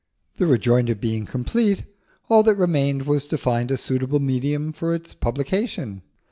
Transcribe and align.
The 0.37 0.47
rejoinder 0.47 0.95
being 0.95 1.27
complete, 1.27 1.83
all 2.27 2.41
that 2.41 2.55
remained 2.55 3.03
was 3.05 3.27
to 3.27 3.37
find 3.37 3.69
a 3.69 3.77
suitable 3.77 4.19
medium 4.19 4.73
for 4.73 4.95
its 4.95 5.13
publication. 5.13 6.01